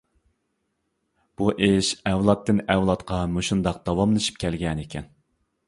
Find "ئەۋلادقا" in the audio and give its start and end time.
2.75-3.21